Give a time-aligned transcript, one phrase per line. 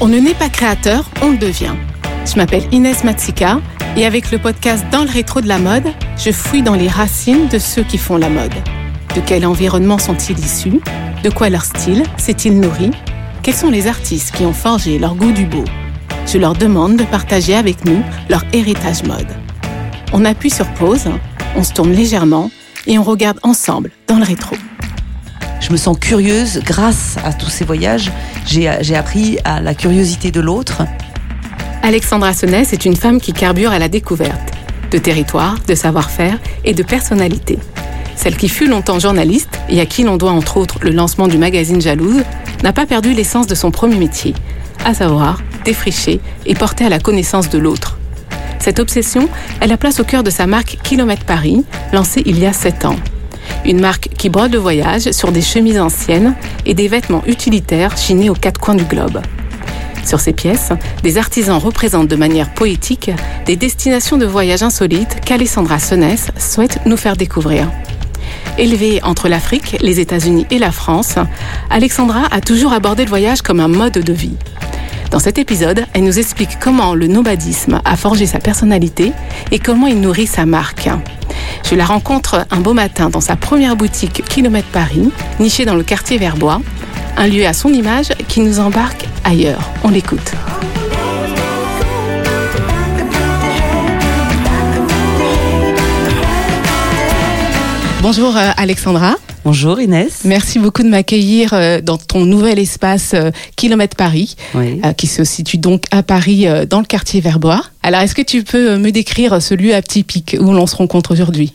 [0.00, 1.74] On ne naît pas créateur, on le devient.
[2.26, 3.60] Je m'appelle Inès Matsika
[3.96, 7.48] et avec le podcast Dans le rétro de la mode, je fouille dans les racines
[7.48, 8.54] de ceux qui font la mode.
[9.14, 10.80] De quel environnement sont-ils issus?
[11.22, 12.90] De quoi leur style s'est-il nourri?
[13.42, 15.64] Quels sont les artistes qui ont forgé leur goût du beau?
[16.26, 19.28] Je leur demande de partager avec nous leur héritage mode.
[20.12, 21.08] On appuie sur pause,
[21.56, 22.50] on se tourne légèrement
[22.86, 24.56] et on regarde ensemble dans le rétro.
[25.62, 28.10] Je me sens curieuse grâce à tous ces voyages.
[28.46, 30.82] J'ai appris à la curiosité de l'autre.
[31.82, 34.52] Alexandra Sonès est une femme qui carbure à la découverte
[34.90, 37.58] de territoire, de savoir-faire et de personnalité.
[38.16, 41.38] Celle qui fut longtemps journaliste et à qui l'on doit entre autres le lancement du
[41.38, 42.24] magazine Jalouse,
[42.62, 44.34] n'a pas perdu l'essence de son premier métier,
[44.84, 47.98] à savoir défricher et porter à la connaissance de l'autre.
[48.58, 49.28] Cette obsession,
[49.60, 52.84] elle la place au cœur de sa marque Kilomètre Paris, lancée il y a 7
[52.84, 52.96] ans.
[53.64, 56.34] Une marque qui brode le voyage sur des chemises anciennes
[56.66, 59.20] et des vêtements utilitaires chinés aux quatre coins du globe.
[60.04, 60.72] Sur ces pièces,
[61.04, 63.10] des artisans représentent de manière poétique
[63.46, 67.70] des destinations de voyage insolites qu'Alessandra Sonès souhaite nous faire découvrir.
[68.58, 71.14] Élevée entre l'Afrique, les États-Unis et la France,
[71.70, 74.36] Alexandra a toujours abordé le voyage comme un mode de vie.
[75.12, 79.12] Dans cet épisode, elle nous explique comment le nomadisme a forgé sa personnalité
[79.50, 80.88] et comment il nourrit sa marque.
[81.68, 85.82] Je la rencontre un beau matin dans sa première boutique Kilomètre Paris, nichée dans le
[85.82, 86.62] quartier Verbois,
[87.18, 89.68] un lieu à son image qui nous embarque ailleurs.
[89.84, 90.32] On l'écoute.
[98.02, 99.14] Bonjour euh, Alexandra.
[99.44, 100.22] Bonjour Inès.
[100.24, 104.34] Merci beaucoup de m'accueillir euh, dans ton nouvel espace euh, Kilomètre Paris,
[104.96, 107.62] qui se situe donc à Paris dans le quartier Verbois.
[107.80, 111.54] Alors est-ce que tu peux me décrire ce lieu atypique où l'on se rencontre aujourd'hui?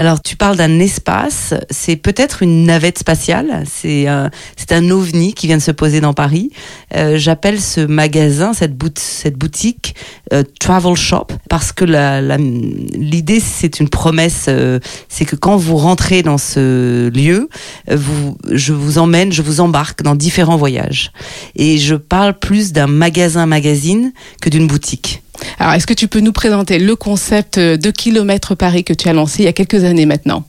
[0.00, 5.34] Alors, tu parles d'un espace, c'est peut-être une navette spatiale, c'est un, c'est un ovni
[5.34, 6.52] qui vient de se poser dans Paris.
[6.96, 9.94] Euh, j'appelle ce magasin, cette, cette boutique,
[10.32, 14.78] euh, Travel Shop, parce que la, l'idée, c'est une promesse, euh,
[15.10, 17.50] c'est que quand vous rentrez dans ce lieu,
[17.86, 21.12] vous, je vous emmène, je vous embarque dans différents voyages.
[21.56, 25.22] Et je parle plus d'un magasin-magazine que d'une boutique.
[25.58, 29.12] Alors, est-ce que tu peux nous présenter le concept de Kilomètre Paris que tu as
[29.12, 30.44] lancé il y a quelques années maintenant?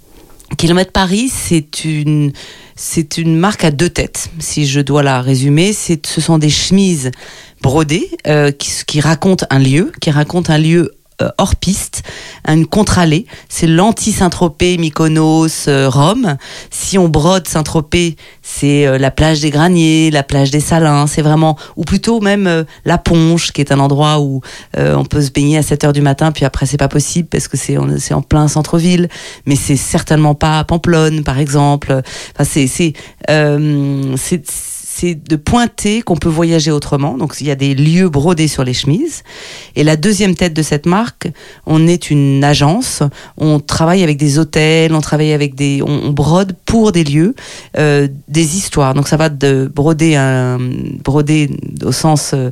[0.58, 2.34] Kilomètre Paris, c'est une,
[2.76, 5.74] c'est une marque à deux têtes, si je dois la résumer.
[5.74, 7.12] C'est, ce sont des chemises
[7.62, 10.92] brodées euh, qui, qui racontent un lieu, qui racontent un lieu
[11.38, 12.04] hors piste,
[12.48, 13.26] une contre-allée.
[13.50, 16.38] C'est l'anti-Saint-Tropez, Mykonos, euh, Rome.
[16.70, 21.08] Si on brode Saint-Tropez, c'est euh, la plage des Graniers, la plage des Salins.
[21.08, 24.42] C'est vraiment, ou plutôt même la Ponche, qui est un endroit où
[24.78, 27.48] on peut se baigner à 7 heures du matin, puis après c'est pas possible parce
[27.48, 29.10] que c'est en plein centre-ville.
[29.46, 32.02] Mais c'est certainement pas à Pamplonne, par exemple.
[32.34, 32.94] Enfin, c'est
[35.04, 37.18] de pointer qu'on peut voyager autrement.
[37.18, 39.24] Donc il y a des lieux brodés sur les chemises.
[39.76, 41.28] Et la deuxième tête de cette marque,
[41.66, 43.04] on est une agence.
[43.38, 47.36] On travaille avec des hôtels, on travaille avec des, on, brode pour des lieux,
[47.78, 48.94] euh, des histoires.
[48.94, 50.60] Donc ça va de broder un
[51.04, 51.50] broder
[51.84, 52.52] au sens euh,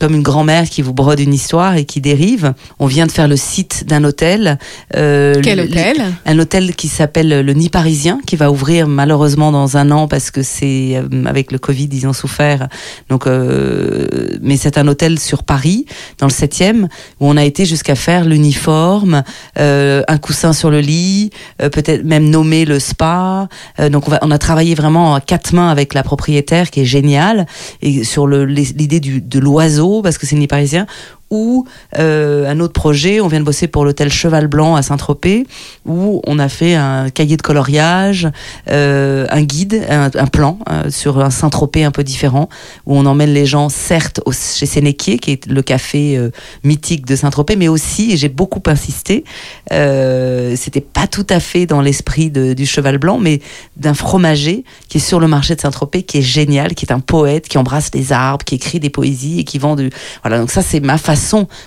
[0.00, 2.54] comme une grand-mère qui vous brode une histoire et qui dérive.
[2.78, 4.58] On vient de faire le site d'un hôtel.
[4.96, 5.96] Euh, Quel hôtel?
[6.26, 10.30] Un hôtel qui s'appelle le Nid Parisien, qui va ouvrir malheureusement dans un an parce
[10.30, 12.68] que c'est avec le Covid ils ont souffert.
[13.08, 14.06] Donc, euh,
[14.42, 15.86] mais c'est un hôtel sur Paris,
[16.18, 16.84] dans le 7e,
[17.20, 19.22] où on a été jusqu'à faire l'uniforme,
[19.58, 21.30] euh, un coussin sur le lit,
[21.62, 23.48] euh, peut-être même nommer le spa.
[23.90, 26.84] donc, on, va, on, a travaillé vraiment à quatre mains avec la propriétaire, qui est
[26.84, 27.46] géniale,
[27.82, 30.86] et sur l'idée de l'oiseau, parce que c'est ni parisien,
[31.30, 31.66] ou
[31.98, 35.46] euh, un autre projet, on vient de bosser pour l'hôtel Cheval Blanc à Saint-Tropez,
[35.86, 38.28] où on a fait un cahier de coloriage,
[38.70, 42.48] euh, un guide, un, plan euh, sur un Saint-Tropez un peu différent,
[42.86, 46.18] où on emmène les gens, certes, chez Sénéquier, qui est le café
[46.64, 49.24] mythique de Saint-Tropez, mais aussi, et j'ai beaucoup insisté,
[49.70, 53.40] c'était pas tout à fait dans l'esprit du Cheval Blanc, mais
[53.76, 57.00] d'un fromager qui est sur le marché de Saint-Tropez, qui est génial, qui est un
[57.00, 59.90] poète, qui embrasse les arbres, qui écrit des poésies et qui vend du...
[60.22, 61.17] Voilà, donc ça c'est ma façon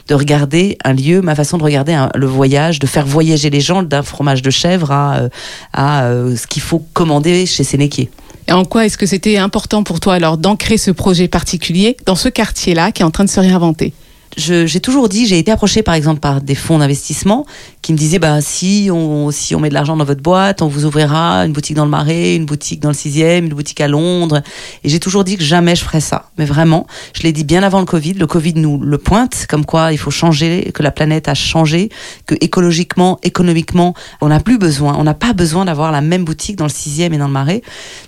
[0.07, 3.83] de regarder un lieu, ma façon de regarder le voyage, de faire voyager les gens
[3.83, 5.29] d'un fromage de chèvre à, euh,
[5.73, 8.09] à euh, ce qu'il faut commander chez Sénéquier.
[8.47, 12.15] Et en quoi est-ce que c'était important pour toi alors d'ancrer ce projet particulier dans
[12.15, 13.93] ce quartier-là qui est en train de se réinventer?
[14.37, 17.45] J'ai toujours dit, j'ai été approché par exemple par des fonds d'investissement
[17.81, 20.67] qui me disaient, bah, si on, si on met de l'argent dans votre boîte, on
[20.67, 23.87] vous ouvrira une boutique dans le Marais, une boutique dans le 6e, une boutique à
[23.87, 24.41] Londres.
[24.83, 26.29] Et j'ai toujours dit que jamais je ferais ça.
[26.37, 28.13] Mais vraiment, je l'ai dit bien avant le Covid.
[28.13, 31.89] Le Covid nous le pointe, comme quoi il faut changer, que la planète a changé,
[32.25, 36.55] que écologiquement, économiquement, on n'a plus besoin, on n'a pas besoin d'avoir la même boutique
[36.55, 37.61] dans le 6e et dans le Marais.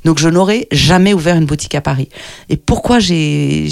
[0.05, 2.09] Donc je n'aurais jamais ouvert une boutique à Paris.
[2.49, 3.67] Et pourquoi j'ai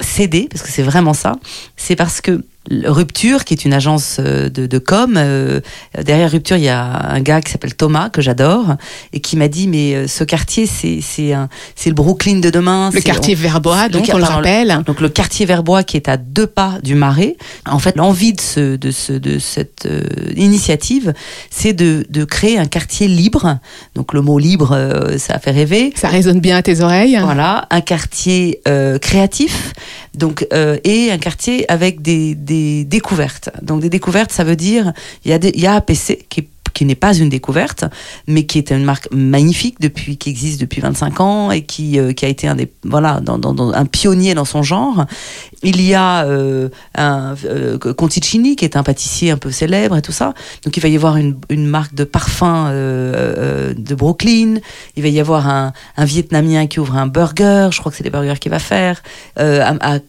[0.00, 1.36] cédé, parce que c'est vraiment ça,
[1.82, 5.14] c'est parce que Rupture, qui est une agence euh, de, de com.
[5.16, 5.60] Euh,
[6.00, 8.76] derrière Rupture, il y a un gars qui s'appelle Thomas, que j'adore,
[9.12, 12.90] et qui m'a dit, mais euh, ce quartier, c'est le Brooklyn de demain.
[12.94, 14.82] Le quartier Verbois, donc on le rappelle.
[14.86, 17.36] Donc le quartier Verbois qui est à deux pas du Marais.
[17.66, 19.88] En fait, l'envie de, ce, de, ce, de cette
[20.36, 21.14] initiative,
[21.50, 23.58] c'est de, de créer un quartier libre.
[23.96, 24.78] Donc le mot libre,
[25.18, 25.92] ça a fait rêver.
[25.96, 27.18] Ça résonne bien à tes oreilles.
[27.22, 28.60] Voilà, un quartier
[29.00, 29.72] créatif,
[30.14, 32.51] donc et un quartier avec des des
[32.84, 33.50] découvertes.
[33.62, 34.92] Donc des découvertes, ça veut dire
[35.24, 37.84] il y a il y a APC qui est qui n'est pas une découverte,
[38.26, 42.12] mais qui est une marque magnifique depuis, qui existe depuis 25 ans et qui, euh,
[42.12, 45.06] qui a été un des, voilà, un pionnier dans son genre.
[45.62, 50.02] Il y a euh, un euh, Conticini qui est un pâtissier un peu célèbre et
[50.02, 50.34] tout ça.
[50.64, 51.36] Donc il va y avoir une,
[51.66, 54.56] marque de parfum euh, de Brooklyn.
[54.96, 57.68] Il va y avoir un, Vietnamien qui ouvre un burger.
[57.70, 59.02] Je crois que c'est des burgers qu'il va faire.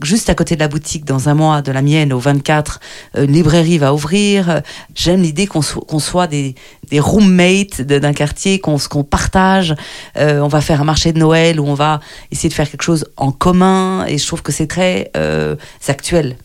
[0.01, 2.79] Juste à côté de la boutique, dans un mois de la mienne, au 24,
[3.17, 4.61] une librairie va ouvrir.
[4.95, 6.52] J'aime l'idée qu'on soit des
[6.93, 9.75] des, roommates d'un quartier qu'on partage.
[10.17, 11.99] Euh, on va faire un marché de Noël où on va
[12.31, 15.55] essayer de faire quelque chose en commun et je trouve que c'est très euh,
[15.87, 16.37] actuel.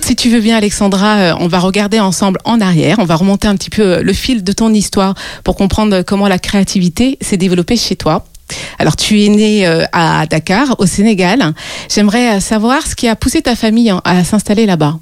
[0.00, 2.96] Si tu veux bien, Alexandra, euh, on va regarder ensemble en arrière.
[2.98, 5.14] On va remonter un petit peu le fil de ton histoire
[5.44, 8.24] pour comprendre comment la créativité s'est développée chez toi.
[8.78, 11.52] Alors, tu es né euh, à Dakar, au Sénégal.
[11.88, 14.98] J'aimerais euh, savoir ce qui a poussé ta famille à s'installer là-bas.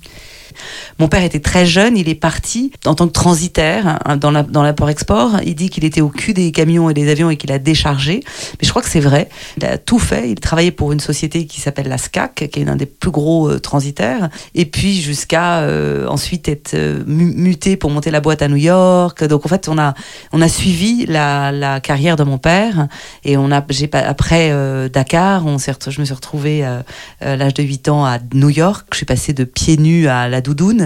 [0.98, 5.40] Mon père était très jeune, il est parti en tant que transitaire hein, dans l'apport-export.
[5.44, 8.22] Il dit qu'il était au cul des camions et des avions et qu'il a déchargé.
[8.24, 9.28] Mais je crois que c'est vrai.
[9.58, 10.30] Il a tout fait.
[10.30, 13.50] Il travaillait pour une société qui s'appelle la SCAC, qui est l'un des plus gros
[13.50, 14.30] euh, transitaires.
[14.54, 19.22] Et puis jusqu'à euh, ensuite être euh, muté pour monter la boîte à New York.
[19.24, 19.94] Donc en fait, on a,
[20.32, 22.88] on a suivi la, la carrière de mon père.
[23.24, 24.52] Et on a, j'ai après
[24.90, 26.84] Dakar, on je me suis retrouvée à
[27.20, 28.86] l'âge de 8 ans à New York.
[28.92, 30.85] Je suis passée de pieds nus à la doudoune.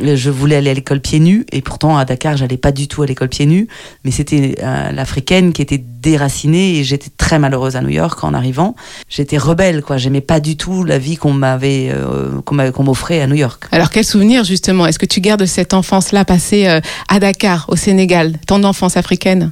[0.00, 3.02] Je voulais aller à l'école pieds nus et pourtant à Dakar, j'allais pas du tout
[3.02, 3.68] à l'école pieds nus,
[4.04, 8.34] mais c'était euh, l'africaine qui était déracinée et j'étais très malheureuse à New York en
[8.34, 8.76] arrivant.
[9.08, 13.26] J'étais rebelle quoi, j'aimais pas du tout la vie qu'on m'avait euh, qu'on m'offrait à
[13.26, 13.64] New York.
[13.72, 14.86] Alors quel souvenir justement?
[14.86, 18.96] Est-ce que tu gardes cette enfance là passée euh, à Dakar au Sénégal, ton enfance
[18.96, 19.50] africaine?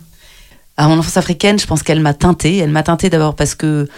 [0.79, 2.59] À mon enfance africaine, je pense qu'elle m'a teinté.
[2.59, 3.89] Elle m'a teinté d'abord parce que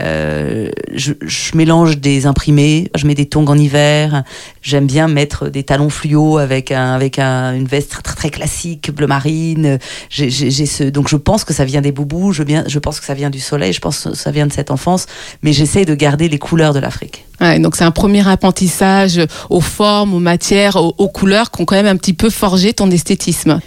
[0.00, 1.12] euh, je,
[1.54, 4.24] mélange des imprimés, je mets des tongs en hiver.
[4.62, 8.90] J'aime bien mettre des talons fluo avec un, avec un, une veste très, très, classique
[8.90, 9.78] bleu marine.
[10.08, 12.32] Ce, donc je pense que ça vient des boubous.
[12.32, 13.74] Je, pense que ça vient du soleil.
[13.74, 15.06] Je pense que ça vient de cette enfance.
[15.42, 17.26] Mais j'essaye de garder les couleurs de l'Afrique.
[17.58, 19.20] Donc c'est un premier apprentissage
[19.50, 22.72] aux formes, aux matières, aux, aux couleurs qui ont quand même un petit peu forgé
[22.72, 23.60] ton esthétisme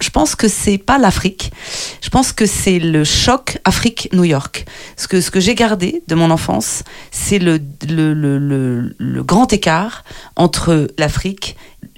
[0.00, 1.52] je pense que c'est pas l'Afrique.
[2.00, 4.66] Je pense que c'est le choc Afrique-New York.
[4.96, 9.52] Ce que, ce que j'ai gardé de mon enfance, c'est le, le, le, le, grand
[9.52, 10.04] écart
[10.36, 11.56] entre l'Afrique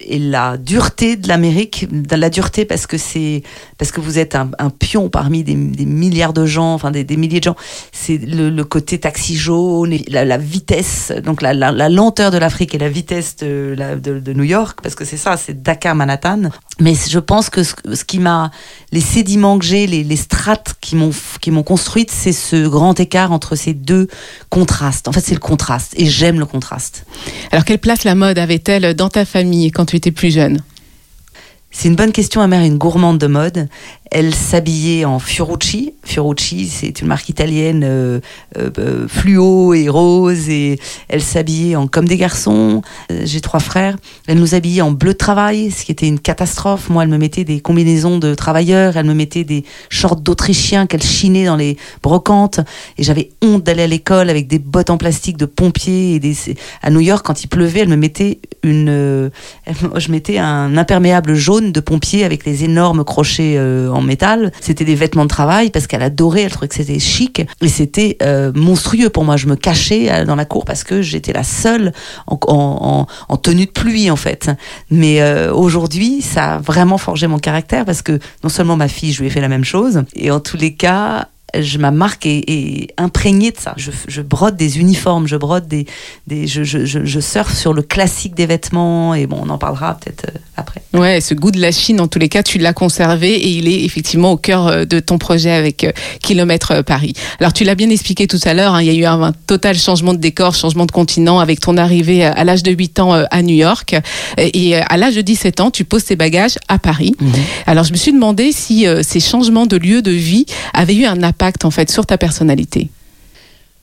[0.08, 3.42] et la dureté de l'Amérique, la dureté parce que c'est
[3.78, 7.44] parce que vous êtes un, pion parmi des, milliards de gens, enfin des, milliers de
[7.44, 7.56] gens.
[7.92, 11.52] C'est le, côté taxi jaune, la, vitesse, donc la,
[11.88, 15.94] lenteur de l'Afrique et la vitesse de, New York, parce que c'est ça, c'est Dakar,
[15.94, 16.50] Manhattan.
[16.80, 18.50] Mais je pense que ce, qui m'a,
[18.92, 21.10] les sédiments que j'ai, les, les strates qui m'ont
[21.40, 24.08] qui m'ont construite, c'est ce grand écart entre ces deux
[24.50, 25.08] contrastes.
[25.08, 27.06] En fait, c'est le contraste, et j'aime le contraste.
[27.52, 29.95] Alors, quelle place la mode avait-elle dans ta famille quand tu
[31.70, 32.40] c'est une bonne question.
[32.40, 33.68] Ma mère une gourmande de mode.
[34.10, 35.94] Elle s'habillait en Fiorucci.
[36.04, 38.20] Fiorucci, c'est une marque italienne euh,
[38.56, 40.48] euh, euh, fluo et rose.
[40.48, 42.82] Et elle s'habillait en comme des garçons.
[43.24, 43.96] J'ai trois frères.
[44.28, 46.88] Elle nous habillait en bleu de travail, ce qui était une catastrophe.
[46.88, 48.96] Moi, elle me mettait des combinaisons de travailleurs.
[48.96, 52.60] Elle me mettait des shorts d'Autrichiens qu'elle chinait dans les brocantes.
[52.98, 56.14] Et j'avais honte d'aller à l'école avec des bottes en plastique de pompiers.
[56.14, 56.36] Et.
[56.82, 59.30] À New York, quand il pleuvait, elle me mettait une...
[59.96, 63.56] Je mettais un imperméable jaune de pompier avec les énormes crochets
[63.96, 64.52] en métal.
[64.60, 68.16] C'était des vêtements de travail parce qu'elle adorait, elle trouvait que c'était chic et c'était
[68.22, 69.36] euh, monstrueux pour moi.
[69.36, 71.92] Je me cachais euh, dans la cour parce que j'étais la seule
[72.26, 73.06] en,
[73.42, 74.50] tenue de pluie en fait.
[74.90, 79.12] Mais euh, aujourd'hui, ça a vraiment forgé mon caractère parce que non seulement ma fille,
[79.12, 82.26] je lui ai fait la même chose et en tous les cas, je, ma marque
[82.26, 83.74] est, est imprégnée de ça.
[83.76, 85.86] Je, je, brode des uniformes, je brode des,
[86.26, 89.94] des je, je, je, surfe sur le classique des vêtements et bon, on en parlera
[89.94, 90.82] peut-être euh, après.
[90.92, 93.68] Ouais, ce goût de la Chine, en tous les cas, tu l'as conservé et il
[93.68, 97.14] est effectivement au cœur euh, de ton projet avec euh, Kilomètre Paris.
[97.40, 99.32] Alors tu l'as bien expliqué tout à l'heure, hein, il y a eu un, un,
[99.32, 103.12] total changement de décor, changement de continent avec ton arrivée à l'âge de 8 ans
[103.12, 103.94] à New York
[104.38, 107.14] et à l'âge de 17 ans, tu poses tes bagages à Paris.
[107.20, 107.30] Mmh.
[107.66, 111.22] Alors je me suis demandé si ces changements de lieu de vie avaient eu un
[111.22, 112.90] impact en fait sur ta personnalité.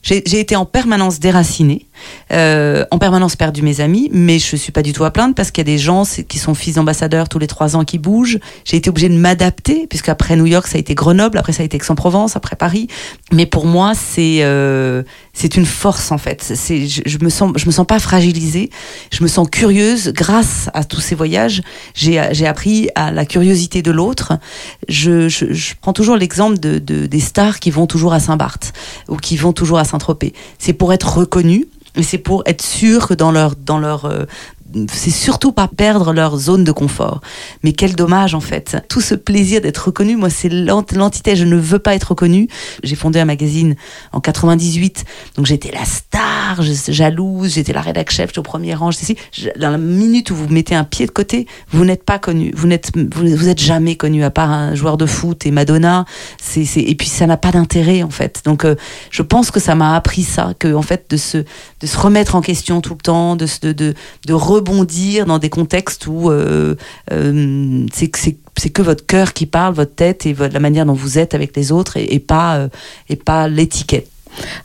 [0.02, 1.86] J'ai été en permanence déracinée,
[2.32, 5.50] euh, en permanence perdu mes amis, mais je suis pas du tout à plaindre parce
[5.50, 8.38] qu'il y a des gens qui sont fils d'ambassadeurs tous les trois ans qui bougent.
[8.64, 11.66] J'ai été obligée de m'adapter puisqu'après New York ça a été Grenoble, après ça a
[11.66, 12.88] été Aix-en-Provence, après Paris.
[13.32, 15.02] Mais pour moi c'est euh,
[15.56, 16.54] une force en fait.
[16.68, 18.70] Je, je, me sens me sens pas fragilisée,
[19.12, 21.62] je me sens curieuse grâce à tous ces voyages.
[21.94, 24.38] J'ai appris à la curiosité de l'autre.
[24.88, 28.72] Je, je, prends toujours l'exemple de, de, des stars qui vont toujours à Saint-Barth
[29.08, 30.32] ou qui vont toujours à Saint-Tropez.
[30.58, 33.30] C'est pour être reconnu mais c'est pour être sûr que dans
[33.78, 34.24] leur euh,
[34.90, 37.20] c'est surtout pas perdre leur zone de confort.
[37.62, 38.76] Mais quel dommage en fait.
[38.88, 42.48] Tout ce plaisir d'être reconnu, moi c'est l'entité, je ne veux pas être reconnu.
[42.82, 43.76] J'ai fondé un magazine
[44.12, 45.04] en 98,
[45.36, 48.90] donc j'étais la star, jalouse, j'étais la rédac chef, j'étais au premier rang.
[49.58, 52.66] Dans la minute où vous mettez un pied de côté, vous n'êtes pas connu, vous
[52.66, 56.04] n'êtes vous, êtes jamais connu à part un joueur de foot et Madonna.
[56.40, 58.42] C'est et puis ça n'a pas d'intérêt en fait.
[58.44, 58.74] Donc euh,
[59.10, 62.34] je pense que ça m'a appris ça, que en fait de se de se remettre
[62.34, 63.94] en question tout le temps, de de de,
[64.26, 66.74] de rebondir dans des contextes où euh,
[67.12, 71.34] euh, c'est que votre cœur qui parle, votre tête et la manière dont vous êtes
[71.34, 72.68] avec les autres et, et pas, euh,
[73.08, 74.08] et pas l'étiquette.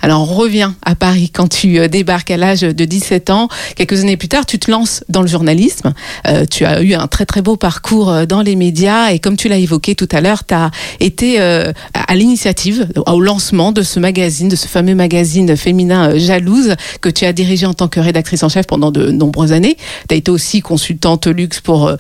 [0.02, 3.48] Alors on revient à Paris quand tu euh, débarques à l'âge de 17 ans.
[3.76, 5.94] Quelques années plus tard, tu te lances dans le journalisme.
[6.28, 9.38] Euh, tu as eu un très très beau parcours euh, dans les médias et comme
[9.38, 14.00] tu l'as évoqué tout à l'heure, tu as été à l'initiative, au lancement de ce
[14.00, 18.44] magazine, de ce fameux magazine féminin Jalouse que tu as dirigé en tant que rédactrice
[18.44, 19.78] en chef pendant de nombreuses années.
[20.08, 21.92] Tu as été aussi consultante luxe pour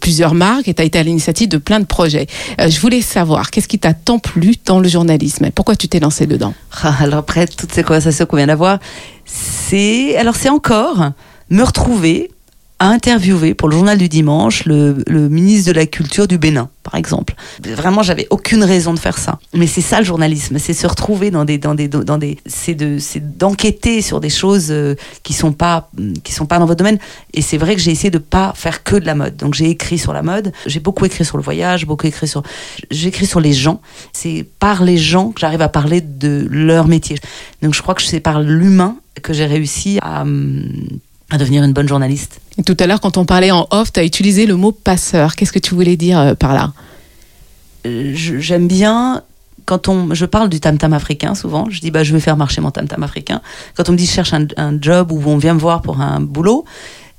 [0.00, 2.26] plusieurs marques et tu as été à l'initiative de plein de projets.
[2.58, 5.50] je voulais savoir, qu'est-ce qui t'a tant plu dans le journalisme?
[5.54, 6.54] Pourquoi tu t'es lancé dedans?
[7.00, 8.78] Alors après toutes ces conversations qu'on vient d'avoir,
[9.24, 11.10] c'est alors c'est encore
[11.50, 12.30] me retrouver
[12.78, 16.96] à interviewer pour le journal du dimanche le, ministre de la Culture du Bénin, par
[16.96, 17.34] exemple.
[17.62, 19.38] Vraiment, j'avais aucune raison de faire ça.
[19.52, 22.74] Mais c'est ça le journalisme, c'est se retrouver dans des, dans des, dans des, c'est
[22.74, 25.54] de, c'est d'enquêter sur des choses euh, qui sont
[26.30, 26.98] sont pas dans votre domaine.
[27.32, 29.36] Et c'est vrai que j'ai essayé de pas faire que de la mode.
[29.36, 32.42] Donc j'ai écrit sur la mode, j'ai beaucoup écrit sur le voyage, beaucoup écrit sur,
[32.90, 33.80] j'ai écrit sur les gens.
[34.12, 37.16] C'est par les gens que j'arrive à parler de leur métier.
[37.62, 40.24] Donc je crois que c'est par l'humain que j'ai réussi à
[41.34, 42.40] à devenir une bonne journaliste.
[42.58, 45.36] Et tout à l'heure, quand on parlait en off, tu as utilisé le mot passeur.
[45.36, 46.72] Qu'est-ce que tu voulais dire euh, par là?
[47.86, 49.22] Euh, J'aime bien
[49.66, 52.36] quand on, je parle du tam tam africain souvent, je dis bah je vais faire
[52.36, 53.40] marcher mon tam tam africain.
[53.74, 56.00] Quand on me dit je cherche un, un job ou on vient me voir pour
[56.00, 56.64] un boulot,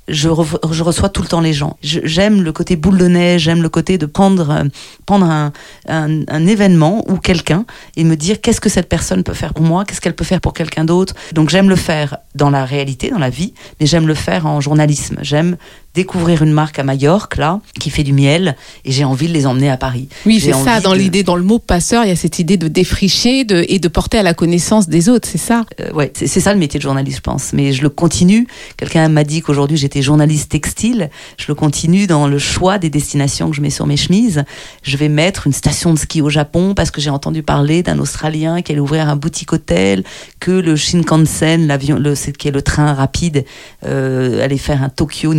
[0.08, 1.76] je, re, je, reçois tout le temps les gens.
[1.82, 4.64] J'aime le côté boule de neige, j'aime le côté de prendre, euh,
[5.04, 5.52] prendre un,
[5.88, 7.64] un, un, événement ou quelqu'un
[7.96, 10.40] et me dire qu'est-ce que cette personne peut faire pour moi, qu'est-ce qu'elle peut faire
[10.40, 11.14] pour quelqu'un d'autre.
[11.32, 14.60] Donc j'aime le faire dans la réalité, dans la vie, mais j'aime le faire en
[14.60, 15.18] journalisme.
[15.22, 15.56] J'aime
[15.96, 19.46] découvrir une marque à Majorque, là, qui fait du miel, et j'ai envie de les
[19.46, 20.08] emmener à Paris.
[20.26, 20.98] Oui, c'est ça, dans de...
[20.98, 23.88] l'idée, dans le mot passeur, il y a cette idée de défricher de, et de
[23.88, 25.64] porter à la connaissance des autres, c'est ça?
[25.80, 27.54] Euh, Ouais, c'est ça le métier de journaliste, je pense.
[27.54, 28.46] Mais je le continue.
[28.76, 31.08] Quelqu'un m'a dit qu'aujourd'hui j'étais journaliste textile.
[31.38, 34.44] Je le continue dans le choix des destinations que je mets sur mes chemises.
[34.82, 37.98] Je vais mettre une station de ski au Japon parce que j'ai entendu parler d'un
[37.98, 40.04] Australien qui allait ouvrir un boutique hôtel,
[40.38, 43.46] que le Shinkansen, l'avion, le, qui est le train rapide,
[43.86, 45.32] euh, allait faire un Tokyo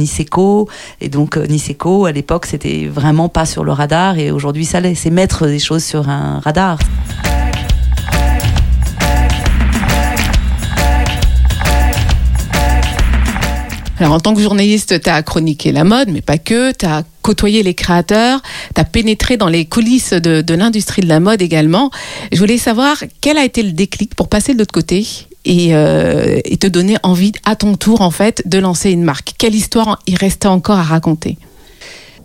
[1.01, 4.17] Et donc euh, Niseko, à l'époque, c'était vraiment pas sur le radar.
[4.17, 4.77] Et aujourd'hui, ça.
[4.95, 6.77] C'est mettre des choses sur un radar.
[13.99, 17.03] Alors en tant que journaliste, tu as chroniqué la mode, mais pas que, tu as
[17.23, 18.41] côtoyé les créateurs,
[18.75, 21.89] tu as pénétré dans les coulisses de, de l'industrie de la mode également.
[22.31, 25.26] Je voulais savoir quel a été le déclic pour passer de l'autre côté?
[25.47, 29.33] Et, euh, et, te donner envie à ton tour en fait de lancer une marque.
[29.37, 31.37] Quelle histoire il restait encore à raconter?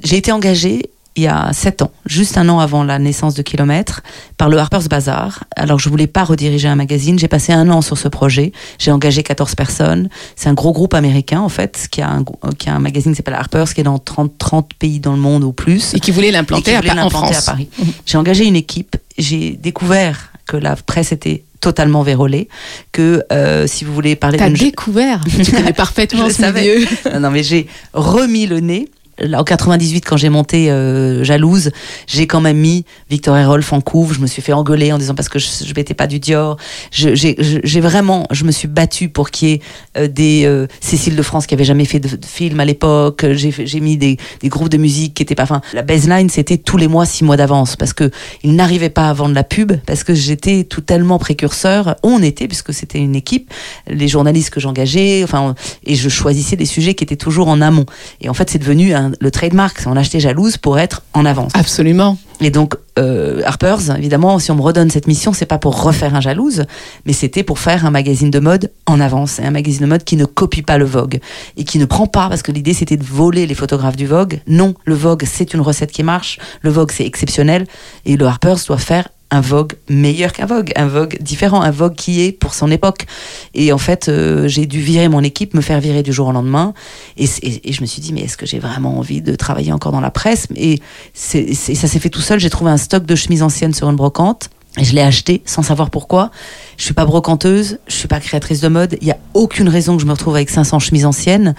[0.02, 3.42] J'ai été engagée il y a sept ans, juste un an avant la naissance de
[3.42, 4.02] Kilomètre,
[4.38, 5.44] par le Harper's Bazaar.
[5.54, 8.90] Alors je voulais pas rediriger un magazine, j'ai passé un an sur ce projet, j'ai
[8.90, 10.08] engagé 14 personnes.
[10.34, 12.24] C'est un gros groupe américain en fait, qui a un,
[12.58, 15.18] qui a un magazine qui s'appelle Harper's, qui est dans 30, 30 pays dans le
[15.18, 15.94] monde ou plus.
[15.94, 17.46] Et qui voulait l'implanter à, en France.
[17.46, 17.68] à Paris.
[18.06, 22.48] J'ai engagé une équipe, j'ai découvert que la presse était totalement vérolé,
[22.90, 24.36] que euh, si vous voulez parler.
[24.36, 28.88] T'as découvert Tu connais parfaitement ce milieu non, non, mais j'ai remis le nez
[29.20, 31.70] en 98 quand j'ai monté euh, Jalouse,
[32.06, 34.14] j'ai quand même mis Victor Rolf en couve.
[34.14, 36.56] Je me suis fait engueuler en disant parce que je, je mettais pas du Dior.
[36.90, 39.60] J'ai vraiment, je me suis battue pour qu'il y ait
[39.96, 43.26] euh, des euh, Cécile de France qui avait jamais fait de, film à l'époque.
[43.32, 45.44] J'ai mis des, groupes de musique qui étaient pas.
[45.44, 48.10] Enfin, la baseline c'était tous les mois, six mois d'avance parce que
[48.42, 51.96] ils n'arrivaient pas à vendre la pub parce que j'étais tout tellement précurseur.
[52.02, 53.52] On était puisque c'était une équipe,
[53.88, 55.54] les journalistes que j'engageais, enfin
[55.84, 57.86] et je choisissais des sujets qui étaient toujours en amont.
[58.20, 59.82] Et en fait, c'est devenu un le trademark.
[59.86, 61.52] On achetait Jalouse pour être en avance.
[61.54, 62.18] Absolument.
[62.40, 66.14] Et donc, euh, Harper's, évidemment, si on me redonne cette mission, c'est pas pour refaire
[66.14, 66.64] un jalouse,
[67.06, 69.38] mais c'était pour faire un magazine de mode en avance.
[69.38, 71.20] un magazine de mode qui ne copie pas le Vogue
[71.56, 74.40] et qui ne prend pas, parce que l'idée c'était de voler les photographes du Vogue.
[74.46, 76.38] Non, le Vogue, c'est une recette qui marche.
[76.62, 77.66] Le Vogue, c'est exceptionnel.
[78.04, 81.94] Et le Harper's doit faire un Vogue meilleur qu'un Vogue, un Vogue différent, un Vogue
[81.94, 83.06] qui est pour son époque.
[83.54, 86.32] Et en fait, euh, j'ai dû virer mon équipe, me faire virer du jour au
[86.32, 86.74] lendemain.
[87.16, 90.02] Et, je me suis dit, mais est-ce que j'ai vraiment envie de travailler encore dans
[90.02, 90.48] la presse?
[90.54, 90.80] Et
[91.14, 92.38] ça s'est fait tout seul.
[92.38, 94.50] J'ai trouvé un stock de chemises anciennes sur une brocante.
[94.78, 96.30] Et je l'ai acheté sans savoir pourquoi.
[96.76, 98.96] Je suis pas brocanteuse, je suis pas créatrice de mode.
[99.00, 101.54] Il y a aucune raison que je me retrouve avec 500 chemises anciennes.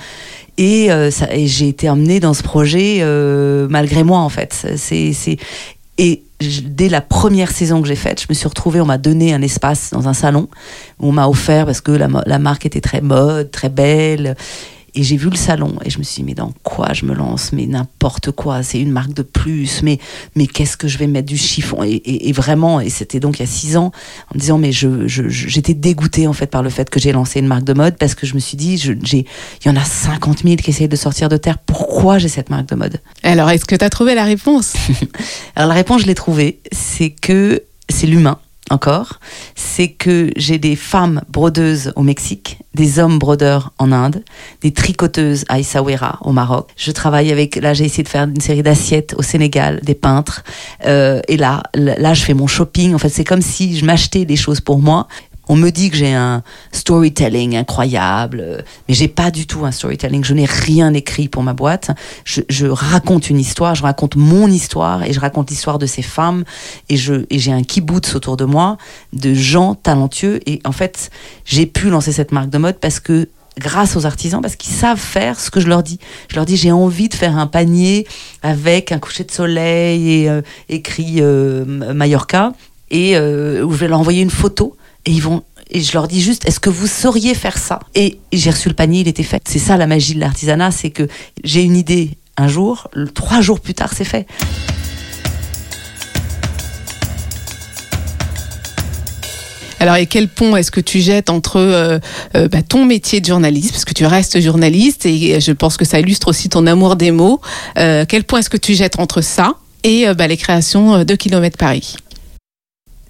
[0.58, 4.68] Et, euh, et j'ai été emmenée dans ce projet euh, malgré moi en fait.
[4.78, 5.14] C'est
[5.98, 6.24] et
[6.64, 9.42] dès la première saison que j'ai faite, je me suis retrouvée, on m'a donné un
[9.42, 10.48] espace dans un salon,
[11.00, 14.36] on m'a offert, parce que la, la, marque était très mode, très belle,
[14.96, 17.14] et j'ai vu le salon et je me suis dit, mais dans quoi je me
[17.14, 17.52] lance?
[17.52, 20.00] Mais n'importe quoi, c'est une marque de plus, mais,
[20.36, 21.84] mais qu'est-ce que je vais mettre du chiffon?
[21.84, 23.92] Et, vraiment, et c'était donc il y a six ans,
[24.30, 27.40] en me disant, mais je, j'étais dégoûtée en fait par le fait que j'ai lancé
[27.40, 29.26] une marque de mode parce que je me suis dit, il
[29.66, 32.68] y en a 50 000 qui essayent de sortir de terre, pourquoi j'ai cette marque
[32.70, 33.00] de mode?
[33.24, 34.74] Alors, est-ce que tu as trouvé la réponse?
[35.56, 38.40] Alors, la réponse, je l'ai trouvée, c'est que c'est l'humain
[38.70, 39.20] encore,
[39.56, 44.24] c'est que j'ai des femmes brodeuses au Mexique, des hommes brodeurs en Inde,
[44.62, 46.70] des tricoteuses à Essaouira au Maroc.
[46.78, 50.44] Je travaille avec, là j'ai essayé de faire une série d'assiettes au Sénégal, des peintres.
[50.86, 52.96] Euh, et là, là je fais mon shopping.
[52.96, 55.08] En fait, c'est comme si je m'achetais des choses pour moi
[55.50, 60.24] on me dit que j'ai un storytelling incroyable, mais j'ai pas du tout un storytelling.
[60.24, 61.92] Je n'ai rien écrit pour ma boîte.
[62.24, 66.44] Je, raconte une histoire, je raconte mon histoire et je raconte l'histoire de ces femmes.
[66.90, 68.78] Et j'ai un kibbutz autour de moi
[69.12, 70.40] de gens talentueux.
[70.46, 71.12] Et en fait,
[71.46, 73.28] j'ai pu lancer cette marque de mode parce que
[73.60, 76.00] grâce aux artisans parce qu'ils savent faire ce que je leur dis.
[76.30, 78.08] Je leur dis j'ai envie de faire un panier
[78.42, 82.54] avec un coucher de soleil et euh, écrit euh, Mallorca
[82.90, 86.08] et euh, où je vais leur envoyer une photo et ils vont et je leur
[86.08, 87.80] dis juste est-ce que vous sauriez faire ça?
[87.96, 89.42] Et j'ai reçu le panier il était fait.
[89.48, 91.08] C'est ça la magie de l'artisanat c'est que
[91.44, 94.28] j'ai une idée un jour trois jours plus tard c'est fait.
[99.84, 102.00] Alors, et quel pont est-ce que tu jettes entre euh,
[102.38, 105.84] euh, bah, ton métier de journaliste, parce que tu restes journaliste, et je pense que
[105.84, 107.42] ça illustre aussi ton amour des mots.
[107.78, 111.58] Euh, quel pont est-ce que tu jettes entre ça et bah, les créations de Kilomètre
[111.58, 111.98] Paris?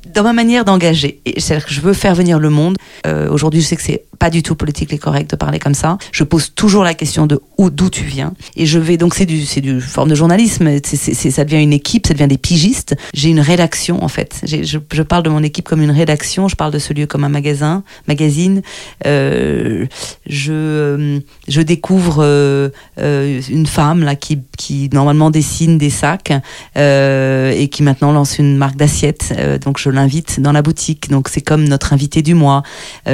[0.06, 1.22] Dans ma manière d'engager.
[1.38, 2.78] C'est-à-dire que je veux faire venir le monde.
[3.06, 5.98] Euh, aujourd'hui, je sais que c'est pas du tout politiquement correct de parler comme ça.
[6.12, 8.34] Je pose toujours la question de où, d'où tu viens.
[8.56, 10.70] Et je vais, donc c'est du, c'est du forme de journalisme.
[10.84, 12.96] Ça devient une équipe, ça devient des pigistes.
[13.14, 14.42] J'ai une rédaction, en fait.
[14.46, 16.48] Je, je, parle de mon équipe comme une rédaction.
[16.48, 18.62] Je parle de ce lieu comme un magasin, magazine.
[19.06, 19.86] Euh,
[20.26, 26.34] je, je découvre euh, euh une femme, là, qui, qui normalement dessine des sacs,
[26.78, 29.34] euh, et qui maintenant lance une marque d'assiettes.
[29.38, 31.10] Euh, donc l'invite dans la boutique.
[31.10, 32.64] Donc c'est comme notre invité du mois.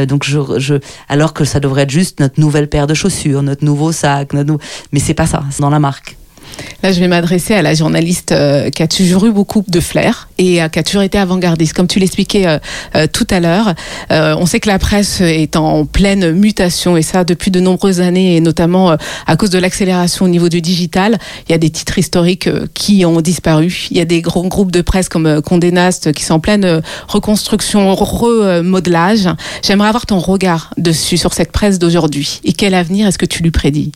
[0.08, 0.76] donc je, je
[1.08, 4.58] alors que ça devrait être juste notre nouvelle paire de chaussures, notre nouveau sac, notre
[4.92, 6.18] mais c'est pas ça, c'est dans la marque.
[6.81, 10.29] Là, je vais m'adresser à la journaliste euh, qui a toujours eu beaucoup de flair
[10.38, 11.73] et euh, qui a toujours été avant-gardiste.
[11.73, 12.45] Comme tu l'expliquais
[12.95, 13.73] euh, tout à l'heure,
[14.09, 18.38] on sait que la presse est en pleine mutation et ça depuis de nombreuses années
[18.38, 18.95] et notamment
[19.27, 21.17] à cause de l'accélération au niveau du digital.
[21.47, 23.88] Il y a des titres historiques qui ont disparu.
[23.91, 26.81] Il y a des grands groupes de presse comme Condé Nast qui sont en pleine
[27.07, 29.27] reconstruction, remodelage.
[29.63, 33.43] J'aimerais avoir ton regard dessus sur cette presse d'aujourd'hui et quel avenir est-ce que tu
[33.43, 33.91] lui prédis?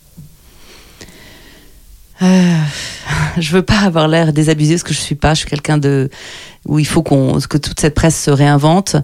[2.24, 2.58] Euh,
[3.38, 5.34] je veux pas avoir l'air désabusé parce que je suis pas.
[5.34, 6.10] Je suis quelqu'un de
[6.66, 8.96] où il faut qu'on que toute cette presse se réinvente,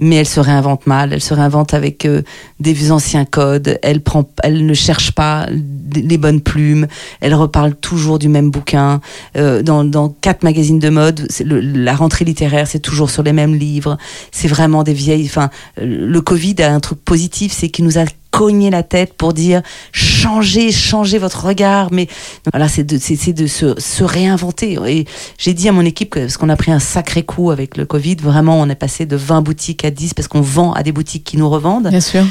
[0.00, 1.12] mais elle se réinvente mal.
[1.12, 2.22] Elle se réinvente avec euh,
[2.60, 3.78] des anciens codes.
[3.82, 5.46] Elle ne cherche pas
[5.94, 6.86] les bonnes plumes.
[7.20, 9.00] Elle reparle toujours du même bouquin.
[9.36, 13.98] Euh, dans, quatre magazines de mode, la rentrée littéraire, c'est toujours sur les mêmes livres.
[14.30, 15.26] C'est vraiment des vieilles.
[15.26, 15.50] Enfin,
[15.80, 19.62] le Covid a un truc positif, c'est qu'il nous a cogner la tête pour dire
[19.92, 21.92] changez, changez votre regard.
[21.92, 22.08] Mais
[22.52, 24.78] voilà, c'est de, c'est, de se, se, réinventer.
[24.88, 25.06] Et
[25.38, 27.84] j'ai dit à mon équipe que, parce qu'on a pris un sacré coup avec le
[27.84, 30.82] Covid, vraiment, on est passé de 20 boutiques 5 à 10 parce qu'on vend à
[30.82, 31.88] des boutiques qui nous revendent.
[31.88, 32.24] Bien sûr.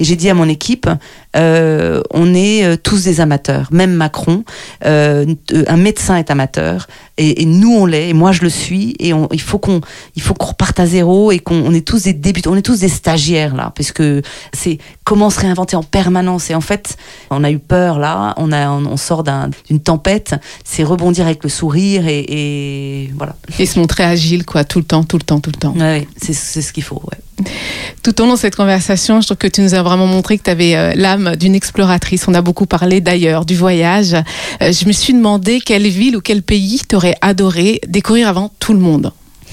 [0.00, 0.88] Et j'ai dit à mon équipe,
[1.36, 4.44] euh, on est euh, tous des amateurs, même Macron.
[4.84, 5.26] Euh,
[5.66, 9.12] un médecin est amateur et, et nous on l'est et moi je le suis et
[9.12, 9.80] on, il faut qu'on
[10.16, 12.62] il faut qu'on reparte à zéro et qu'on on est tous des débutants, on est
[12.62, 16.96] tous des stagiaires là parce que c'est comment se réinventer en permanence et en fait
[17.30, 20.34] on a eu peur là, on a on, on sort d'un- d'une tempête,
[20.64, 23.36] c'est rebondir avec le sourire et, et voilà.
[23.58, 25.74] Et se montrer agile, quoi, tout le temps, tout le temps, tout le temps.
[25.76, 26.87] Ouais, c'est c'est ce qu'il faut.
[26.96, 27.44] Ouais.
[28.02, 30.44] Tout au long de cette conversation, je trouve que tu nous as vraiment montré que
[30.44, 32.26] tu avais l'âme d'une exploratrice.
[32.28, 34.14] On a beaucoup parlé d'ailleurs, du voyage.
[34.62, 38.72] Euh, je me suis demandé quelle ville ou quel pays t'aurais adoré découvrir avant tout
[38.72, 39.12] le monde.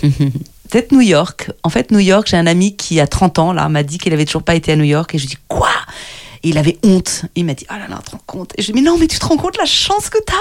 [0.69, 1.51] Peut-être New York.
[1.63, 4.13] En fait, New York, j'ai un ami qui a 30 ans là m'a dit qu'il
[4.13, 5.37] avait toujours pas été à New York et je lui dis
[6.47, 7.23] Il avait honte.
[7.35, 8.89] Il m'a dit oh là là, tu te rends compte Et je lui dis mais
[8.89, 10.33] non, mais tu te rends compte la chance que t'as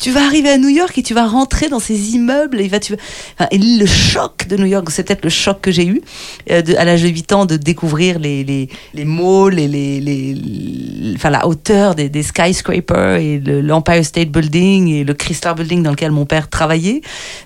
[0.00, 2.78] Tu vas arriver à New York et tu vas rentrer dans ces immeubles et va
[2.80, 2.94] tu
[3.38, 6.00] enfin, le choc de New York, c'est peut-être le choc que j'ai eu
[6.50, 10.34] euh, à l'âge de 8 ans de découvrir les les les malls et les les,
[10.34, 15.52] les- enfin la hauteur des, des skyscrapers et le- l'Empire State Building et le Chrysler
[15.56, 17.00] Building dans lequel mon père travaillait.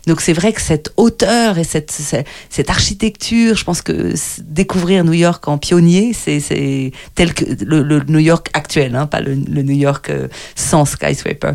[0.07, 4.12] Donc c'est vrai que cette hauteur et cette, cette, architecture, je pense que
[4.43, 9.35] découvrir New York en pionnier, c'est tel que le New York actuel, hein, pas le,
[9.35, 11.52] le New York euh, sans skyscraper.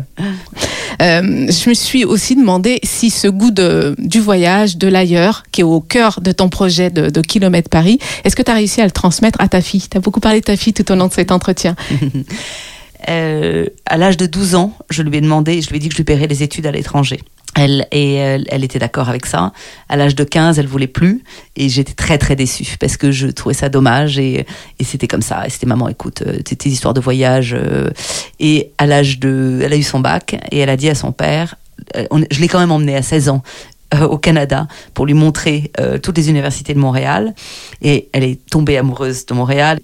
[1.00, 5.62] Euh, je me suis aussi demandé si ce goût de, du voyage, de l'ailleurs, qui
[5.62, 8.80] est au cœur de ton projet de, de Kilomètre Paris, est-ce que tu as réussi
[8.80, 9.86] à le transmettre à ta fille?
[9.90, 11.76] Tu as beaucoup parlé de ta fille tout au long de cet entretien.
[13.08, 15.94] Euh, à l'âge de 12 ans, je lui ai demandé, je lui ai dit que
[15.94, 17.20] je lui paierais les études à l'étranger.
[17.56, 19.52] Elle, et elle, elle était d'accord avec ça.
[19.88, 21.24] À l'âge de 15, elle voulait plus.
[21.56, 24.18] Et j'étais très, très déçue parce que je trouvais ça dommage.
[24.18, 24.46] Et,
[24.78, 25.46] et c'était comme ça.
[25.46, 27.54] Et c'était maman, écoute, euh, c'était des histoires de voyage.
[27.54, 27.90] euh.
[28.38, 29.60] et à l'âge de.
[29.64, 31.56] Elle a eu son bac et elle a dit à son père
[31.96, 33.42] euh, je l'ai quand même emmené à 16 ans
[33.94, 37.34] euh, au Canada pour lui montrer euh, toutes les universités de Montréal.
[37.82, 39.80] Et elle est tombée amoureuse de Montréal.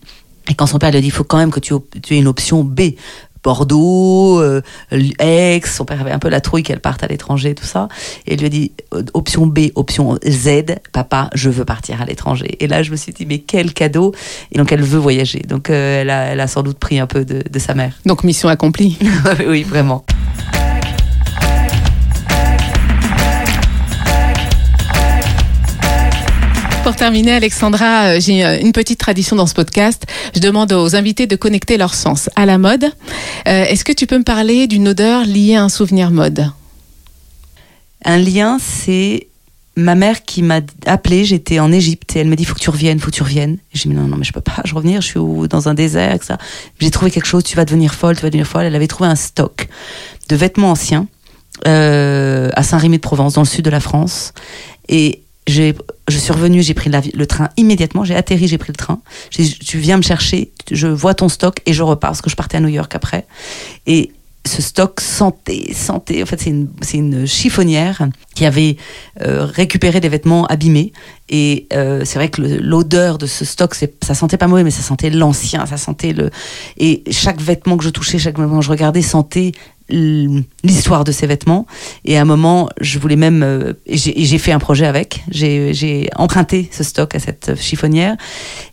[0.48, 2.28] Et quand son père lui dit, il faut quand même que tu, tu aies une
[2.28, 2.92] option B.
[3.46, 4.60] Bordeaux, euh,
[5.20, 7.86] Aix, son père avait un peu la trouille qu'elle parte à l'étranger, tout ça.
[8.26, 12.06] Et il lui a dit, euh, option B, option Z, papa, je veux partir à
[12.06, 12.56] l'étranger.
[12.58, 14.12] Et là, je me suis dit, mais quel cadeau
[14.50, 15.44] Et donc, elle veut voyager.
[15.48, 17.92] Donc, euh, elle, a, elle a sans doute pris un peu de, de sa mère.
[18.04, 18.98] Donc mission accomplie.
[19.46, 20.04] oui, vraiment.
[26.86, 30.04] Pour terminer, Alexandra, euh, j'ai euh, une petite tradition dans ce podcast.
[30.36, 32.84] Je demande aux invités de connecter leur sens à la mode.
[32.84, 36.48] Euh, Est-ce que tu peux me parler d'une odeur liée à un souvenir mode?
[38.04, 39.26] Un lien, c'est
[39.74, 42.70] ma mère qui m'a appelé, j'étais en Égypte et elle me dit faut que tu
[42.70, 43.58] reviennes, faut que tu reviennes.
[43.72, 46.12] J'ai dit non non mais je peux pas, je revenir, je suis dans un désert
[46.12, 46.34] etc.
[46.78, 48.64] J'ai trouvé quelque chose, tu vas devenir folle, tu vas devenir folle.
[48.64, 49.66] Elle avait trouvé un stock
[50.28, 51.08] de vêtements anciens
[51.64, 54.32] à Saint-Rémy-de-Provence dans le sud de la France
[54.88, 55.72] et je
[56.18, 59.00] suis revenue, j'ai pris le train immédiatement, j'ai atterri, j'ai pris le train.
[59.30, 62.56] Tu viens me chercher, je vois ton stock et je repars parce que je partais
[62.56, 63.26] à New York après.
[63.86, 64.10] Et
[64.46, 66.22] ce stock sentait, sentait.
[66.22, 68.76] En fait, c'est une, c'est une chiffonnière qui avait
[69.22, 70.92] euh, récupéré des vêtements abîmés.
[71.28, 74.82] Et euh, c'est vrai que l'odeur de ce stock, ça sentait pas mauvais, mais ça
[74.82, 76.30] sentait l'ancien, ça sentait le.
[76.76, 79.52] Et chaque vêtement que je touchais, chaque vêtement que je regardais, sentait
[79.88, 81.66] l'histoire de ces vêtements.
[82.04, 83.42] Et à un moment, je voulais même.
[83.42, 85.22] euh, j'ai, fait un projet avec.
[85.30, 88.16] J'ai, emprunté ce stock à cette chiffonnière.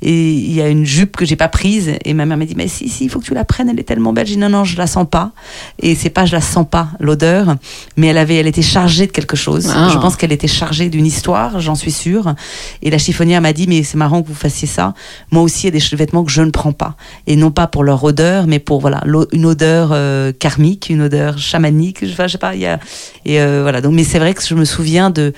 [0.01, 1.93] Et il y a une jupe que j'ai pas prise.
[2.03, 3.79] Et ma mère m'a dit Mais si, si, il faut que tu la prennes, elle
[3.79, 4.27] est tellement belle.
[4.27, 5.31] J'ai dit Non, non, je la sens pas.
[5.79, 7.55] Et c'est pas je la sens pas, l'odeur.
[7.97, 9.71] Mais elle avait, elle était chargée de quelque chose.
[9.73, 9.89] Ah.
[9.93, 12.33] Je pense qu'elle était chargée d'une histoire, j'en suis sûre.
[12.81, 14.93] Et la chiffonnière m'a dit Mais c'est marrant que vous fassiez ça.
[15.31, 16.95] Moi aussi, il y a des vêtements que je ne prends pas.
[17.27, 21.37] Et non pas pour leur odeur, mais pour voilà une odeur euh, karmique, une odeur
[21.37, 21.99] chamanique.
[22.11, 22.79] Enfin, je sais pas, il y a.
[23.25, 23.81] Et euh, voilà.
[23.81, 25.33] Donc, mais c'est vrai que je me souviens de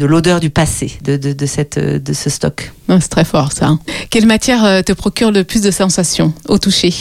[0.00, 2.72] de l'odeur du passé, de, de, de, cette, de ce stock.
[2.88, 3.78] Ah, C'est très fort ça.
[4.10, 6.92] Quelle matière euh, te procure le plus de sensations au toucher?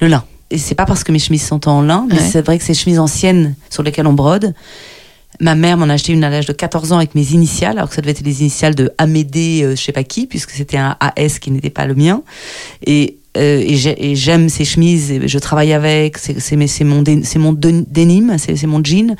[0.00, 0.22] Le lin.
[0.50, 2.28] Et c'est pas parce que mes chemises sont en lin, mais Ouais.
[2.30, 4.54] c'est vrai que ces chemises anciennes sur lesquelles on brode.
[5.40, 7.88] Ma mère m'en a acheté une à l'âge de 14 ans avec mes initiales, alors
[7.88, 10.78] que ça devait être les initiales de Amédée, euh, je sais pas qui, puisque c'était
[10.78, 12.22] un AS qui n'était pas le mien.
[12.86, 17.38] Et, et j'ai- et j'aime ces chemises, et je travaille avec, c'est mon, dé- c'est
[17.38, 19.14] mon den- denim, c'est mon jean.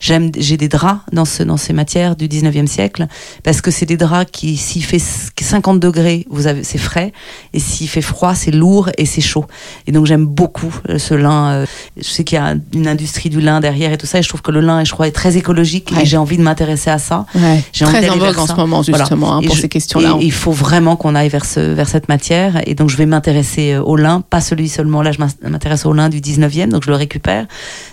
[0.00, 3.06] J'aime, j'ai des draps dans, ce, dans ces matières du 19e siècle,
[3.42, 5.00] parce que c'est des draps qui, s'il fait
[5.40, 7.12] 50 degrés, vous avez, c'est frais,
[7.52, 9.44] et s'il fait froid, c'est lourd et c'est chaud.
[9.86, 11.50] Et donc j'aime beaucoup euh, ce lin.
[11.50, 14.22] euh, je sais qu'il y a une industrie du lin derrière et tout ça, et
[14.22, 16.02] je trouve que le lin, je crois, est très écologique, Ouais.
[16.02, 17.26] et j'ai envie de m'intéresser à ça.
[17.34, 17.62] ouais.
[17.72, 19.04] J'ai envie Très en vogue en ce moment Voilà.
[19.04, 20.16] justement hein, Et pour ces questions-là.
[20.20, 22.60] Il faut vraiment qu'on aille vers, ce, vers cette matière.
[22.66, 25.18] Et donc, je vais m'intéresser intéressé au lin, pas celui seulement, là je
[25.48, 27.46] m'intéresse au lin du 19e, donc je le récupère,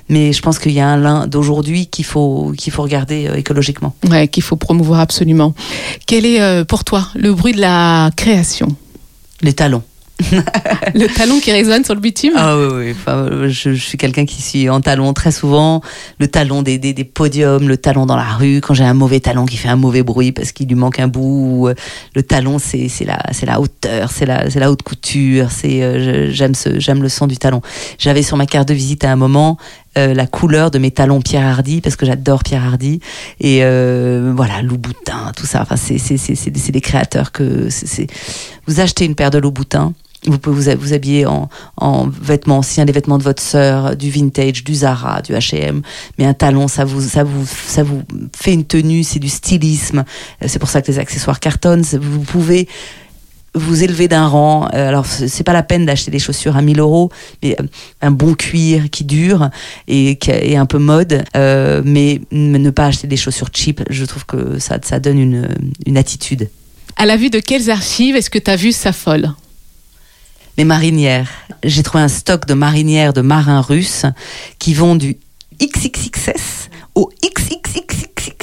[0.09, 3.93] mais je pense qu'il y a un lin d'aujourd'hui qu'il faut, qu'il faut regarder écologiquement.
[4.09, 5.53] Ouais, qu'il faut promouvoir absolument.
[6.05, 8.67] Quel est pour toi le bruit de la création?
[9.41, 9.83] Les talons
[10.19, 12.91] le talon qui résonne sur le bitume Ah oui, oui.
[12.91, 15.81] Enfin, je, suis quelqu'un qui suis en talon très souvent.
[16.19, 19.45] Le talon des, des, podiums, le talon dans la rue, quand j'ai un mauvais talon
[19.45, 21.69] qui fait un mauvais bruit parce qu'il lui manque un bout.
[22.15, 25.49] Le talon, c'est la, la hauteur, c'est la, la haute couture.
[25.65, 27.61] Euh, J'aime j'aime le son du talon.
[27.97, 29.57] J'avais sur ma carte de visite à un moment
[29.97, 32.99] euh, la couleur de mes talons Pierre Hardy parce que j'adore Pierre Hardy
[33.39, 38.05] et euh, voilà Louboutin tout ça enfin c'est des créateurs que c'est
[38.67, 39.93] vous achetez une paire de Louboutin
[40.27, 44.63] vous pouvez vous, habiller en, en, vêtements anciens, des vêtements de votre sœur, du vintage,
[44.63, 45.81] du Zara, du H&M.
[46.17, 47.01] Mais un talon, ça vous,
[48.35, 50.03] fait une tenue, c'est du stylisme.
[50.43, 51.83] Euh, c'est pour ça que les accessoires cartonnent.
[51.83, 52.67] Vous pouvez
[53.53, 54.67] vous élever d'un rang.
[54.73, 57.09] Euh, alors, c'est pas la peine d'acheter des chaussures à 1000 euros,
[57.41, 57.63] mais euh,
[58.01, 59.49] un bon cuir qui dure
[59.87, 63.81] et qui est un peu mode, mais ne pas acheter des chaussures cheap.
[63.89, 65.47] Je trouve que ça, ça donne une,
[65.85, 66.49] une attitude.
[66.97, 69.31] À la vue de quelles archives est-ce que tu as vu ça folle?
[70.57, 71.29] Les marinières.
[71.63, 74.05] J'ai trouvé un stock de marinières de marins russes
[74.59, 75.17] qui vont du
[75.61, 77.11] XXXS au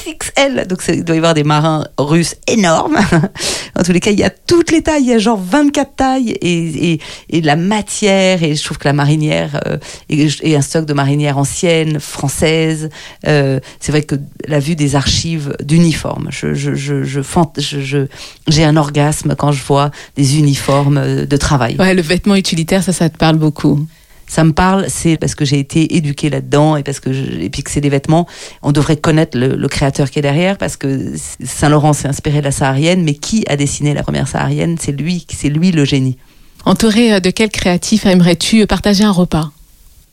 [0.05, 0.67] XXXXXL.
[0.67, 2.97] Donc il doit y avoir des marins russes énormes.
[3.79, 5.03] en tous les cas, il y a toutes les tailles.
[5.03, 8.43] Il y a genre 24 tailles et, et la matière.
[8.43, 9.77] Et je trouve que la marinière euh,
[10.09, 12.89] et, un stock de marinières anciennes, françaises.
[13.27, 14.15] Euh, c'est vrai que
[14.47, 18.05] la vue des archives d'uniformes, je, je,
[18.47, 21.75] j'ai un orgasme quand je vois des uniformes de travail.
[21.77, 23.85] Ouais, le vêtement utilitaire, ça, ça te parle beaucoup
[24.27, 27.63] ça me parle, c'est parce que j'ai été éduquée là-dedans et parce que et puis
[27.63, 28.27] que c'est des vêtements.
[28.63, 32.45] On devrait connaître le, créateur qui est derrière parce que Saint Laurent s'est inspiré de
[32.45, 34.77] la saharienne, mais qui a dessiné la première saharienne?
[34.79, 36.17] C'est lui, c'est lui le génie.
[36.65, 39.51] Entouré euh, de quel créatif aimerais-tu partager un repas?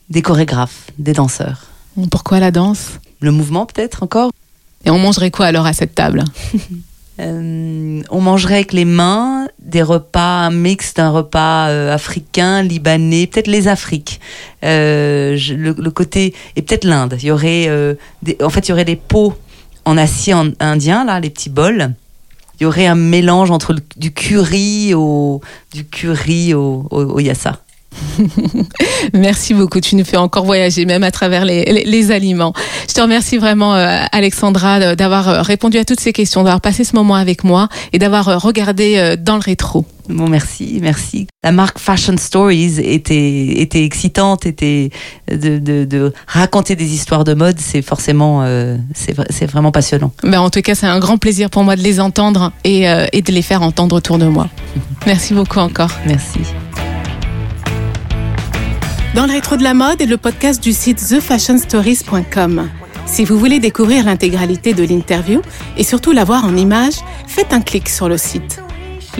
[0.09, 1.65] Des chorégraphes, des danseurs.
[2.11, 2.99] Pourquoi la danse?
[3.19, 4.31] Le mouvement peut-être encore?
[4.85, 6.23] Et on mangerait quoi alors à cette table?
[7.19, 13.27] Euh, on mangerait avec les mains des repas, un mix d'un repas euh, africain, libanais,
[13.27, 14.19] peut-être les Afriques.
[14.63, 17.17] Euh, le, côté et peut-être l'Inde.
[17.19, 17.69] Il y aurait,
[18.41, 19.35] en fait, il y aurait des pots
[19.85, 21.93] en acier indien là, les petits bols.
[22.59, 25.41] Il y aurait un mélange entre du curry au
[25.73, 27.62] du curry au, au yassa.
[29.13, 29.79] Merci beaucoup.
[29.79, 32.53] Tu nous fais encore voyager, même à travers les, aliments.
[32.87, 36.83] Je te remercie vraiment, euh, Alexandra, d'avoir euh, répondu à toutes ces questions, d'avoir passé
[36.83, 39.85] ce moment avec moi et d'avoir euh, regardé dans le rétro.
[40.09, 41.27] Bon, merci, merci.
[41.43, 44.89] La marque Fashion Stories était, était excitante, était
[45.31, 48.45] de, raconter des histoires de mode, c'est forcément,
[48.93, 50.11] c'est vraiment passionnant.
[50.23, 53.21] Ben, en tout cas, c'est un grand plaisir pour moi de les entendre et, et
[53.21, 54.49] de les faire entendre autour de moi.
[55.05, 55.91] Merci beaucoup encore.
[56.05, 56.39] Merci.
[59.15, 62.69] Dans le rétro de la mode est le podcast du site thefashionstories.com.
[63.05, 65.41] Si vous voulez découvrir l'intégralité de l'interview
[65.77, 66.97] et surtout la voir en images,
[67.27, 68.59] faites un clic sur le site.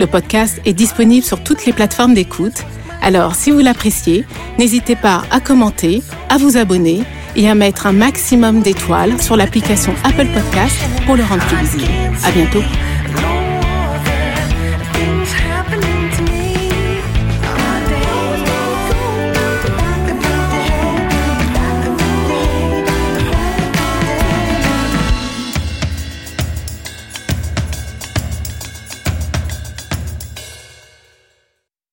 [0.00, 2.64] Le podcast est disponible sur toutes les plateformes d'écoute.
[3.02, 4.24] Alors, si vous l'appréciez,
[4.58, 7.04] n'hésitez pas à commenter, à vous abonner
[7.36, 10.76] et à mettre un maximum d'étoiles sur l'application Apple Podcast
[11.06, 11.92] pour le rendre plus visible.
[12.24, 12.62] À bientôt.